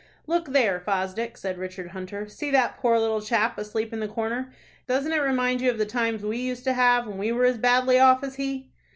[0.25, 2.27] "Look there, Fosdick," said Richard Hunter.
[2.27, 4.51] "See that poor little chap asleep in the corner.
[4.87, 7.59] Doesn't it remind you of the times we used to have, when we were as
[7.59, 8.71] badly off as he?"